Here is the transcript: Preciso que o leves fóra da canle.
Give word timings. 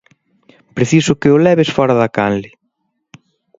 Preciso 0.77 1.19
que 1.21 1.29
o 1.35 1.41
leves 1.45 1.73
fóra 1.77 1.95
da 2.01 2.09
canle. 2.17 2.51